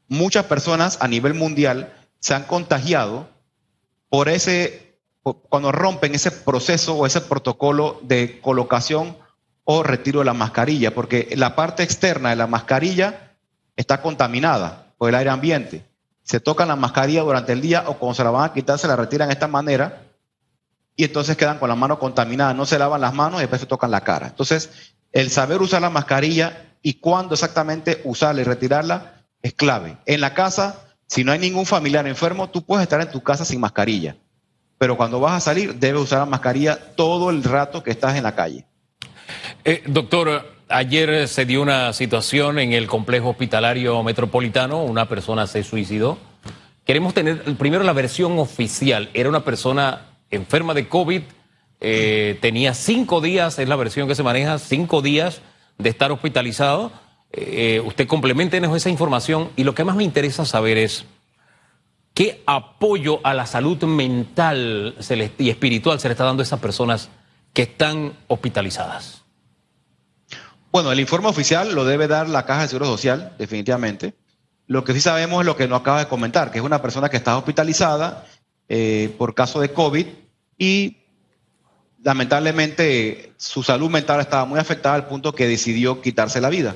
Muchas 0.10 0.46
personas 0.46 0.98
a 1.02 1.08
nivel 1.08 1.34
mundial 1.34 1.94
se 2.20 2.34
han 2.34 2.44
contagiado 2.44 3.30
por 4.10 4.30
ese, 4.30 5.00
cuando 5.50 5.72
rompen 5.72 6.16
ese 6.16 6.32
proceso 6.32 6.96
o 6.96 7.06
ese 7.06 7.22
protocolo 7.22 8.00
de 8.04 8.40
colocación 8.42 9.18
o 9.64 9.84
retiro 9.84 10.20
de 10.20 10.26
la 10.26 10.34
mascarilla, 10.34 10.94
porque 10.94 11.30
la 11.36 11.56
parte 11.56 11.84
externa 11.84 12.30
de 12.30 12.38
la 12.38 12.48
mascarilla 12.48 13.34
está 13.76 14.02
contaminada 14.02 14.94
por 14.98 15.10
el 15.10 15.16
aire 15.16 15.30
ambiente. 15.30 15.86
Se 16.24 16.40
tocan 16.40 16.70
la 16.70 16.76
mascarilla 16.76 17.22
durante 17.22 17.54
el 17.54 17.62
día 17.62 17.84
o 17.88 17.98
cuando 17.98 18.16
se 18.16 18.24
la 18.24 18.32
van 18.32 18.50
a 18.50 18.54
quitar 18.54 18.80
se 18.80 18.88
la 18.88 18.96
retiran 18.96 19.28
de 19.28 19.34
esta 19.34 19.48
manera 19.48 20.04
y 20.96 21.04
entonces 21.04 21.38
quedan 21.38 21.60
con 21.60 21.70
la 21.70 21.76
mano 21.76 22.00
contaminada, 22.00 22.54
no 22.54 22.66
se 22.66 22.80
lavan 22.80 23.02
las 23.02 23.14
manos 23.14 23.40
y 23.40 23.44
después 23.44 23.62
se 23.62 23.68
tocan 23.68 23.92
la 23.92 24.02
cara. 24.02 24.28
Entonces, 24.28 24.94
el 25.12 25.30
saber 25.30 25.62
usar 25.62 25.82
la 25.82 25.90
mascarilla 25.90 26.66
y 26.82 26.96
cuándo 26.96 27.36
exactamente 27.36 28.02
usarla 28.04 28.42
y 28.42 28.46
retirarla 28.46 29.26
es 29.42 29.54
clave. 29.54 29.98
En 30.06 30.22
la 30.22 30.34
casa, 30.34 30.87
si 31.08 31.24
no 31.24 31.32
hay 31.32 31.40
ningún 31.40 31.66
familiar 31.66 32.06
enfermo, 32.08 32.50
tú 32.50 32.62
puedes 32.62 32.84
estar 32.84 33.02
en 33.02 33.12
tu 33.12 33.22
casa 33.22 33.46
sin 33.46 33.60
mascarilla, 33.60 34.16
pero 34.78 34.96
cuando 34.96 35.20
vas 35.20 35.34
a 35.34 35.40
salir 35.40 35.76
debes 35.76 36.04
usar 36.04 36.20
la 36.20 36.26
mascarilla 36.26 36.78
todo 36.96 37.30
el 37.30 37.44
rato 37.44 37.82
que 37.82 37.92
estás 37.92 38.16
en 38.16 38.24
la 38.24 38.36
calle. 38.36 38.66
Eh, 39.66 39.84
doctor, 39.88 40.54
ayer 40.70 41.28
se 41.28 41.46
dio 41.46 41.62
una 41.62 41.94
situación 41.94 42.60
en 42.60 42.74
el 42.74 42.88
complejo 42.88 43.30
hospitalario 43.30 44.02
metropolitano, 44.04 44.84
una 44.84 45.08
persona 45.08 45.48
se 45.48 45.64
suicidó. 45.64 46.18
Queremos 46.86 47.14
tener 47.14 47.44
primero 47.58 47.84
la 47.84 47.94
versión 47.94 48.40
oficial. 48.40 49.10
Era 49.14 49.28
una 49.28 49.44
persona 49.44 50.06
enferma 50.30 50.74
de 50.74 50.88
COVID, 50.88 51.22
eh, 51.80 52.38
tenía 52.42 52.74
cinco 52.74 53.22
días, 53.22 53.60
es 53.60 53.68
la 53.68 53.76
versión 53.76 54.08
que 54.08 54.16
se 54.16 54.24
maneja, 54.24 54.58
cinco 54.58 55.02
días 55.02 55.42
de 55.78 55.90
estar 55.90 56.12
hospitalizado. 56.12 56.92
Eh, 57.40 57.80
usted 57.86 58.08
complementenos 58.08 58.76
esa 58.76 58.90
información 58.90 59.52
y 59.56 59.64
lo 59.64 59.76
que 59.76 59.84
más 59.84 59.96
me 59.96 60.04
interesa 60.04 60.44
saber 60.44 60.80
es 60.80 61.06
qué 62.16 62.42
apoyo 62.48 63.20
a 63.24 63.36
la 63.36 63.46
salud 63.46 63.84
mental 63.84 64.96
y 65.38 65.50
espiritual 65.52 66.00
se 66.00 66.08
le 66.08 66.14
está 66.14 66.24
dando 66.24 66.42
a 66.42 66.46
esas 66.46 66.60
personas 66.60 67.10
que 67.54 67.62
están 67.62 68.14
hospitalizadas. 68.28 69.22
Bueno, 70.72 70.92
el 70.92 71.00
informe 71.00 71.28
oficial 71.28 71.76
lo 71.76 71.86
debe 71.86 72.08
dar 72.08 72.28
la 72.28 72.44
Caja 72.48 72.64
de 72.64 72.70
Seguro 72.70 72.88
Social, 72.88 73.36
definitivamente. 73.38 74.16
Lo 74.66 74.84
que 74.84 74.94
sí 74.94 75.00
sabemos 75.00 75.42
es 75.42 75.46
lo 75.46 75.56
que 75.56 75.68
nos 75.68 75.82
acaba 75.82 76.00
de 76.00 76.08
comentar, 76.08 76.50
que 76.50 76.58
es 76.58 76.64
una 76.64 76.82
persona 76.82 77.10
que 77.10 77.18
está 77.18 77.38
hospitalizada 77.38 78.26
eh, 78.68 79.14
por 79.20 79.36
caso 79.36 79.62
de 79.62 79.74
COVID 79.74 80.08
y 80.58 80.98
lamentablemente 82.02 83.32
su 83.38 83.62
salud 83.62 83.92
mental 83.92 84.22
estaba 84.22 84.46
muy 84.46 84.60
afectada 84.60 84.96
al 84.96 85.06
punto 85.06 85.36
que 85.36 85.48
decidió 85.48 86.02
quitarse 86.02 86.42
la 86.42 86.50
vida. 86.50 86.76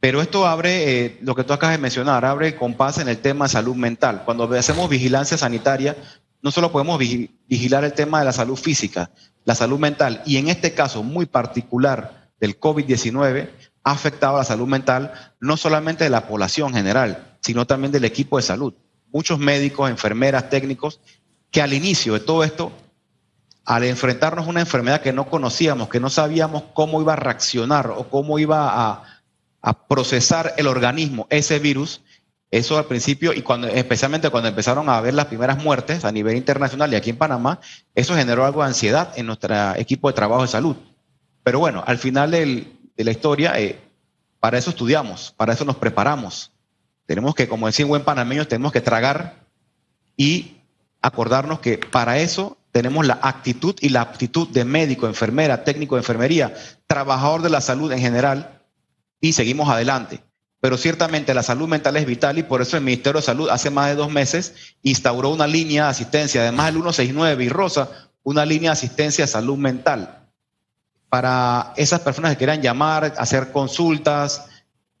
Pero 0.00 0.22
esto 0.22 0.46
abre, 0.46 1.04
eh, 1.04 1.18
lo 1.20 1.34
que 1.34 1.44
tú 1.44 1.52
acabas 1.52 1.76
de 1.76 1.82
mencionar, 1.82 2.24
abre 2.24 2.48
el 2.48 2.56
compás 2.56 2.98
en 2.98 3.08
el 3.08 3.18
tema 3.18 3.44
de 3.44 3.52
salud 3.52 3.76
mental. 3.76 4.22
Cuando 4.24 4.44
hacemos 4.54 4.88
vigilancia 4.88 5.36
sanitaria, 5.36 5.96
no 6.42 6.50
solo 6.50 6.72
podemos 6.72 6.98
vigilar 6.98 7.84
el 7.84 7.92
tema 7.92 8.18
de 8.18 8.24
la 8.24 8.32
salud 8.32 8.56
física, 8.56 9.10
la 9.44 9.54
salud 9.54 9.78
mental, 9.78 10.22
y 10.24 10.38
en 10.38 10.48
este 10.48 10.72
caso 10.72 11.02
muy 11.02 11.26
particular, 11.26 12.20
del 12.40 12.58
COVID-19 12.58 13.50
ha 13.84 13.90
afectado 13.92 14.36
a 14.36 14.38
la 14.38 14.44
salud 14.44 14.66
mental 14.66 15.12
no 15.40 15.56
solamente 15.56 16.04
de 16.04 16.10
la 16.10 16.26
población 16.26 16.72
general, 16.72 17.36
sino 17.40 17.66
también 17.66 17.92
del 17.92 18.04
equipo 18.04 18.38
de 18.38 18.42
salud. 18.42 18.74
Muchos 19.12 19.38
médicos, 19.38 19.90
enfermeras, 19.90 20.48
técnicos, 20.48 21.00
que 21.50 21.62
al 21.62 21.72
inicio 21.72 22.14
de 22.14 22.20
todo 22.20 22.44
esto, 22.44 22.72
al 23.64 23.84
enfrentarnos 23.84 24.46
a 24.46 24.50
una 24.50 24.60
enfermedad 24.60 25.02
que 25.02 25.12
no 25.12 25.28
conocíamos, 25.28 25.88
que 25.88 26.00
no 26.00 26.10
sabíamos 26.10 26.64
cómo 26.72 27.00
iba 27.00 27.12
a 27.12 27.16
reaccionar 27.16 27.90
o 27.90 28.08
cómo 28.08 28.38
iba 28.38 28.68
a, 28.70 29.04
procesar 29.88 30.54
el 30.56 30.66
organismo 30.66 31.26
ese 31.30 31.58
virus, 31.58 32.02
eso 32.50 32.78
al 32.78 32.86
principio, 32.86 33.32
y 33.32 33.42
cuando, 33.42 33.68
especialmente 33.68 34.30
cuando 34.30 34.48
empezaron 34.48 34.88
a 34.88 35.00
ver 35.00 35.14
las 35.14 35.26
primeras 35.26 35.62
muertes 35.62 36.04
a 36.04 36.10
nivel 36.10 36.36
internacional 36.36 36.92
y 36.92 36.96
aquí 36.96 37.10
en 37.10 37.16
Panamá, 37.16 37.60
eso 37.94 38.16
generó 38.16 38.44
algo 38.44 38.62
de 38.62 38.68
ansiedad 38.68 39.12
en 39.16 39.26
nuestro 39.26 39.74
equipo 39.76 40.08
de 40.08 40.14
trabajo 40.14 40.42
de 40.42 40.48
salud. 40.48 40.76
Pero 41.44 41.60
bueno, 41.60 41.84
al 41.86 41.98
final 41.98 42.30
de 42.32 42.66
la 42.96 43.10
historia, 43.10 43.58
eh, 43.60 43.78
para 44.40 44.58
eso 44.58 44.70
estudiamos, 44.70 45.32
para 45.36 45.52
eso 45.52 45.64
nos 45.64 45.76
preparamos. 45.76 46.50
Tenemos 47.06 47.34
que, 47.34 47.48
como 47.48 47.66
decía 47.66 47.84
un 47.84 47.90
buen 47.90 48.04
panameño, 48.04 48.46
tenemos 48.46 48.72
que 48.72 48.80
tragar 48.80 49.44
y 50.16 50.56
acordarnos 51.02 51.60
que 51.60 51.78
para 51.78 52.18
eso 52.18 52.56
tenemos 52.72 53.06
la 53.06 53.18
actitud 53.22 53.74
y 53.80 53.90
la 53.90 54.00
aptitud 54.00 54.48
de 54.48 54.64
médico, 54.64 55.06
enfermera, 55.06 55.64
técnico 55.64 55.96
de 55.96 56.00
enfermería, 56.00 56.54
trabajador 56.86 57.42
de 57.42 57.50
la 57.50 57.60
salud 57.60 57.90
en 57.92 58.00
general 58.00 58.59
y 59.20 59.32
seguimos 59.32 59.68
adelante. 59.68 60.22
Pero 60.60 60.76
ciertamente 60.76 61.32
la 61.32 61.42
salud 61.42 61.68
mental 61.68 61.96
es 61.96 62.06
vital 62.06 62.38
y 62.38 62.42
por 62.42 62.60
eso 62.60 62.76
el 62.76 62.82
Ministerio 62.84 63.20
de 63.20 63.26
Salud 63.26 63.48
hace 63.48 63.70
más 63.70 63.88
de 63.88 63.94
dos 63.94 64.10
meses 64.10 64.76
instauró 64.82 65.30
una 65.30 65.46
línea 65.46 65.84
de 65.84 65.90
asistencia, 65.90 66.42
además 66.42 66.66
del 66.66 66.74
169 66.74 67.44
y 67.44 67.48
Rosa, 67.48 67.88
una 68.22 68.44
línea 68.44 68.70
de 68.70 68.74
asistencia 68.74 69.24
a 69.24 69.28
salud 69.28 69.56
mental 69.56 70.20
para 71.10 71.74
esas 71.76 72.00
personas 72.00 72.30
que 72.30 72.38
quieran 72.38 72.62
llamar, 72.62 73.14
hacer 73.18 73.50
consultas, 73.50 74.46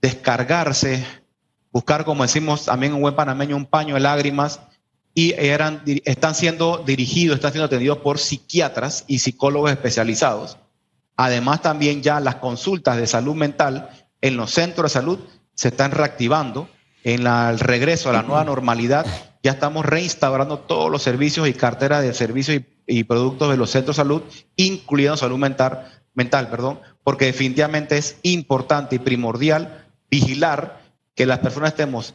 descargarse, 0.02 1.06
buscar, 1.72 2.04
como 2.04 2.24
decimos 2.24 2.64
también 2.64 2.92
un 2.92 3.00
buen 3.00 3.14
panameño, 3.14 3.56
un 3.56 3.64
paño 3.64 3.94
de 3.94 4.00
lágrimas, 4.00 4.60
y 5.14 5.32
eran, 5.34 5.82
están 6.04 6.34
siendo 6.34 6.82
dirigidos, 6.84 7.36
están 7.36 7.52
siendo 7.52 7.66
atendidos 7.66 7.98
por 7.98 8.18
psiquiatras 8.18 9.04
y 9.06 9.20
psicólogos 9.20 9.70
especializados. 9.70 10.58
Además, 11.16 11.62
también 11.62 12.02
ya 12.02 12.18
las 12.18 12.36
consultas 12.36 12.96
de 12.96 13.06
salud 13.06 13.34
mental 13.34 13.90
en 14.20 14.36
los 14.36 14.50
centros 14.50 14.92
de 14.92 15.00
salud 15.00 15.18
se 15.54 15.68
están 15.68 15.92
reactivando. 15.92 16.68
En 17.02 17.26
el 17.26 17.58
regreso 17.58 18.10
a 18.10 18.12
la 18.12 18.22
nueva 18.22 18.44
normalidad, 18.44 19.06
ya 19.42 19.52
estamos 19.52 19.86
reinstaurando 19.86 20.58
todos 20.58 20.90
los 20.90 21.02
servicios 21.02 21.48
y 21.48 21.54
carteras 21.54 22.02
de 22.02 22.12
servicios 22.12 22.62
y, 22.86 23.04
productos 23.04 23.50
de 23.50 23.56
los 23.56 23.70
centros 23.70 23.96
de 23.96 24.02
salud, 24.02 24.22
incluyendo 24.56 25.16
salud 25.16 25.38
mental, 25.38 25.88
mental, 26.12 26.50
perdón, 26.50 26.80
porque 27.02 27.26
definitivamente 27.26 27.96
es 27.96 28.18
importante 28.22 28.96
y 28.96 28.98
primordial 28.98 29.86
vigilar 30.10 30.82
que 31.14 31.24
las 31.24 31.38
personas 31.38 31.70
estemos 31.70 32.14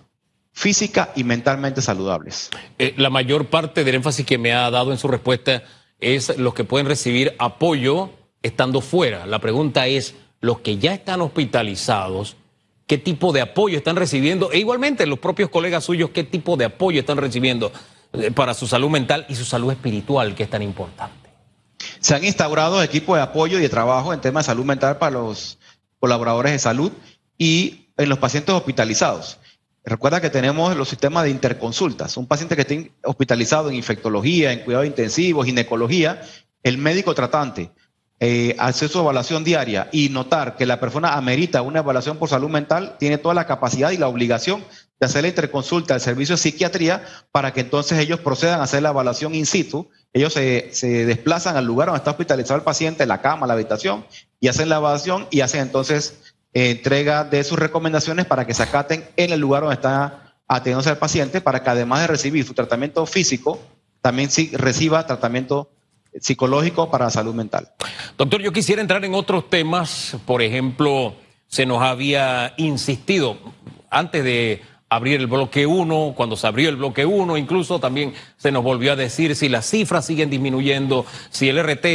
física 0.52 1.12
y 1.16 1.24
mentalmente 1.24 1.82
saludables. 1.82 2.50
Eh, 2.78 2.94
la 2.98 3.10
mayor 3.10 3.48
parte 3.48 3.84
del 3.84 3.96
énfasis 3.96 4.26
que 4.26 4.38
me 4.38 4.54
ha 4.54 4.70
dado 4.70 4.92
en 4.92 4.98
su 4.98 5.08
respuesta 5.08 5.64
es 6.00 6.38
los 6.38 6.54
que 6.54 6.64
pueden 6.64 6.88
recibir 6.88 7.36
apoyo 7.40 8.12
estando 8.44 8.82
fuera. 8.82 9.26
La 9.26 9.40
pregunta 9.40 9.88
es, 9.88 10.16
los 10.46 10.60
que 10.60 10.78
ya 10.78 10.94
están 10.94 11.22
hospitalizados, 11.22 12.38
¿qué 12.86 13.00
tipo 13.00 13.34
de 13.34 13.42
apoyo 13.42 13.78
están 13.78 13.96
recibiendo? 13.96 14.52
E 14.52 14.60
igualmente 14.60 15.08
los 15.08 15.18
propios 15.18 15.50
colegas 15.50 15.84
suyos, 15.84 16.12
¿qué 16.12 16.24
tipo 16.24 16.56
de 16.56 16.66
apoyo 16.66 17.00
están 17.00 17.18
recibiendo 17.18 17.72
eh, 18.14 18.30
para 18.30 18.54
su 18.54 18.68
salud 18.68 18.92
mental 18.92 19.26
y 19.28 19.34
su 19.34 19.44
salud 19.44 19.72
espiritual, 19.72 20.36
que 20.36 20.44
es 20.44 20.50
tan 20.50 20.62
importante? 20.62 21.30
Se 22.00 22.14
han 22.14 22.24
instaurado 22.24 22.84
equipos 22.84 23.18
de 23.18 23.24
apoyo 23.24 23.58
y 23.58 23.62
de 23.62 23.70
trabajo 23.70 24.14
en 24.14 24.22
temas 24.22 24.46
de 24.46 24.52
salud 24.52 24.66
mental 24.66 25.00
para 25.00 25.14
los 25.14 25.58
colaboradores 26.00 26.52
de 26.52 26.60
salud 26.60 26.92
y 27.40 27.88
en 27.98 28.08
los 28.08 28.20
pacientes 28.20 28.54
hospitalizados. 28.54 29.40
Recuerda 29.84 30.22
que 30.22 30.30
tenemos 30.30 30.76
los 30.76 30.90
sistemas 30.90 31.24
de 31.24 31.32
interconsultas. 31.32 32.18
Un 32.18 32.28
paciente 32.28 32.56
que 32.56 32.62
esté 32.62 32.92
hospitalizado 33.04 33.70
en 33.70 33.76
infectología, 33.76 34.52
en 34.52 34.60
cuidado 34.60 34.86
intensivo, 34.86 35.44
ginecología, 35.44 36.22
el 36.62 36.78
médico 36.78 37.16
tratante 37.16 37.72
eh, 38.20 38.56
hace 38.60 38.88
su 38.88 39.00
evaluación 39.00 39.44
diaria 39.44 39.90
y 39.92 40.10
notar 40.10 40.56
que 40.56 40.66
la 40.66 40.80
persona 40.80 41.16
amerita 41.16 41.62
una 41.62 41.80
evaluación 41.80 42.18
por 42.18 42.30
salud 42.30 42.50
mental, 42.50 42.96
tiene 42.98 43.18
toda 43.18 43.36
la 43.36 43.46
capacidad 43.46 43.92
y 43.92 43.98
la 43.98 44.08
obligación 44.08 44.64
de 45.00 45.06
hacer 45.06 45.24
la 45.24 45.28
interconsulta 45.28 45.94
al 45.94 46.02
servicio 46.02 46.36
de 46.36 46.42
psiquiatría 46.42 47.04
para 47.32 47.52
que 47.52 47.62
entonces 47.62 48.00
ellos 48.00 48.22
procedan 48.22 48.62
a 48.62 48.64
hacer 48.64 48.82
la 48.84 48.90
evaluación 48.90 49.36
in 49.36 49.46
situ. 49.46 49.90
Ellos 50.14 50.32
se, 50.32 50.70
se 50.72 51.06
desplazan 51.06 51.58
al 51.58 51.66
lugar 51.66 51.88
donde 51.88 51.98
está 51.98 52.12
hospitalizado 52.12 52.58
el 52.58 52.64
paciente, 52.64 53.06
la 53.06 53.22
cama, 53.22 53.48
la 53.48 53.54
habitación, 53.54 54.06
y 54.40 54.48
hacen 54.48 54.70
la 54.70 54.78
evaluación 54.78 55.28
y 55.30 55.42
hacen 55.42 55.62
entonces 55.62 56.22
eh, 56.54 56.72
entrega 56.72 57.26
de 57.26 57.44
sus 57.44 57.60
recomendaciones 57.60 58.26
para 58.26 58.48
que 58.48 58.54
se 58.54 58.64
acaten 58.64 59.04
en 59.18 59.34
el 59.34 59.42
lugar 59.42 59.64
donde 59.64 59.76
está 59.76 60.38
atendiéndose 60.48 60.92
el 60.92 60.98
paciente, 60.98 61.42
para 61.42 61.62
que 61.62 61.70
además 61.70 62.00
de 62.00 62.08
recibir 62.08 62.46
su 62.46 62.54
tratamiento 62.54 63.06
físico, 63.06 63.60
también 64.00 64.30
reciba 64.54 65.06
tratamiento 65.06 65.70
psicológico 66.20 66.90
para 66.90 67.06
la 67.06 67.12
salud 67.12 67.34
mental. 67.34 67.72
Doctor, 68.18 68.42
yo 68.42 68.52
quisiera 68.52 68.82
entrar 68.82 69.04
en 69.06 69.14
otros 69.14 69.50
temas. 69.50 70.18
Por 70.26 70.42
ejemplo, 70.42 71.16
se 71.48 71.66
nos 71.66 71.82
había 71.82 72.54
insistido 72.58 73.38
antes 73.90 74.24
de 74.24 74.62
abrir 74.90 75.20
el 75.20 75.28
bloque 75.28 75.66
1, 75.66 76.14
cuando 76.16 76.38
se 76.38 76.48
abrió 76.48 76.70
el 76.70 76.76
bloque 76.76 77.06
1, 77.06 77.38
incluso 77.38 77.80
también 77.80 78.14
se 78.38 78.52
nos 78.52 78.64
volvió 78.64 78.94
a 78.94 78.96
decir 78.96 79.36
si 79.36 79.50
las 79.50 79.70
cifras 79.70 80.06
siguen 80.06 80.30
disminuyendo, 80.30 81.06
si 81.32 81.50
el 81.50 81.62
RT 81.62 81.86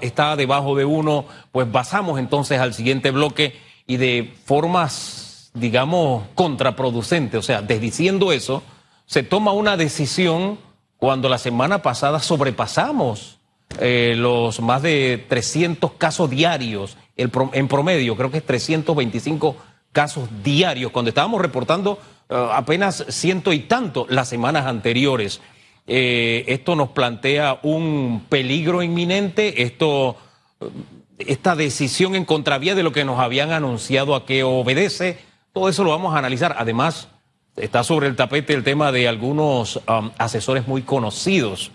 está, 0.00 0.36
debajo 0.36 0.74
de 0.74 0.84
1, 0.84 1.24
pues 1.52 1.66
pasamos 1.70 2.18
entonces 2.18 2.58
al 2.58 2.74
siguiente 2.74 3.10
bloque 3.10 3.54
y 3.86 3.96
de 3.96 4.34
formas, 4.44 5.50
digamos, 5.54 6.24
contraproducentes, 6.34 7.38
o 7.38 7.42
sea, 7.42 7.62
desdiciendo 7.62 8.32
eso, 8.32 8.62
se 9.06 9.22
toma 9.22 9.52
una 9.52 9.76
decisión 9.76 10.58
cuando 10.96 11.28
la 11.28 11.38
semana 11.38 11.82
pasada 11.82 12.18
sobrepasamos 12.18 13.37
eh, 13.80 14.14
los 14.16 14.60
más 14.60 14.82
de 14.82 15.24
300 15.28 15.92
casos 15.92 16.30
diarios, 16.30 16.96
en 17.16 17.68
promedio, 17.68 18.16
creo 18.16 18.30
que 18.30 18.38
es 18.38 18.46
325 18.46 19.56
casos 19.92 20.28
diarios, 20.42 20.92
cuando 20.92 21.10
estábamos 21.10 21.40
reportando 21.40 21.98
eh, 22.28 22.48
apenas 22.52 23.04
ciento 23.08 23.52
y 23.52 23.60
tanto 23.60 24.06
las 24.08 24.28
semanas 24.28 24.66
anteriores. 24.66 25.40
Eh, 25.86 26.44
esto 26.48 26.76
nos 26.76 26.90
plantea 26.90 27.60
un 27.62 28.26
peligro 28.28 28.82
inminente, 28.82 29.62
esto, 29.62 30.16
esta 31.18 31.56
decisión 31.56 32.14
en 32.14 32.24
contravía 32.24 32.74
de 32.74 32.82
lo 32.82 32.92
que 32.92 33.04
nos 33.04 33.20
habían 33.20 33.52
anunciado 33.52 34.14
a 34.14 34.26
que 34.26 34.42
obedece, 34.42 35.18
todo 35.52 35.68
eso 35.68 35.84
lo 35.84 35.90
vamos 35.90 36.14
a 36.14 36.18
analizar. 36.18 36.56
Además, 36.58 37.08
está 37.56 37.82
sobre 37.84 38.06
el 38.06 38.16
tapete 38.16 38.52
el 38.54 38.64
tema 38.64 38.92
de 38.92 39.08
algunos 39.08 39.76
um, 39.88 40.10
asesores 40.18 40.68
muy 40.68 40.82
conocidos 40.82 41.70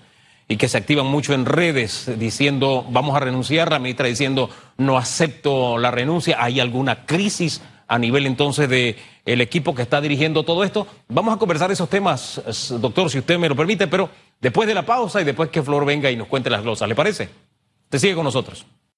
y 0.48 0.58
que 0.58 0.68
se 0.68 0.78
activan 0.78 1.06
mucho 1.06 1.34
en 1.34 1.46
redes 1.46 2.12
diciendo 2.18 2.86
vamos 2.90 3.16
a 3.16 3.20
renunciar, 3.20 3.72
la 3.72 3.80
ministra 3.80 4.08
diciendo 4.08 4.50
no 4.78 4.98
acepto 4.98 5.78
la 5.78 5.92
renuncia, 5.92 6.38
hay 6.40 6.60
alguna 6.60 7.06
crisis 7.06 7.62
a 7.88 8.00
nivel 8.00 8.26
entonces 8.26 8.70
de 8.70 8.98
el 9.26 9.42
equipo 9.42 9.76
que 9.76 9.82
está 9.82 10.02
dirigiendo 10.02 10.44
todo 10.44 10.64
esto. 10.64 10.88
Vamos 11.08 11.34
a 11.34 11.38
conversar 11.38 11.72
esos 11.72 11.90
temas, 11.90 12.42
doctor, 12.82 13.10
si 13.10 13.20
usted 13.20 13.38
me 13.38 13.48
lo 13.48 13.56
permite, 13.56 13.88
pero 13.88 14.10
después 14.42 14.68
de 14.68 14.74
la 14.74 14.86
pausa 14.86 15.22
y 15.22 15.24
después 15.24 15.50
que 15.50 15.62
Flor 15.62 15.86
venga 15.86 16.10
y 16.10 16.16
nos 16.16 16.28
cuente 16.28 16.50
las 16.50 16.64
glosas, 16.64 16.90
¿le 16.90 16.96
parece? 16.96 17.30
Te 17.90 18.00
sigue 18.00 18.16
con 18.16 18.24
nosotros. 18.24 18.66